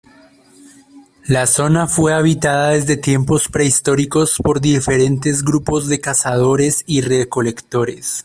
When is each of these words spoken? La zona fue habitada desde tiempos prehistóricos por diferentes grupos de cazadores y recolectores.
La 1.27 1.45
zona 1.45 1.85
fue 1.85 2.15
habitada 2.15 2.69
desde 2.71 2.97
tiempos 2.97 3.47
prehistóricos 3.49 4.35
por 4.43 4.59
diferentes 4.59 5.43
grupos 5.43 5.87
de 5.89 6.01
cazadores 6.01 6.83
y 6.87 7.01
recolectores. 7.01 8.19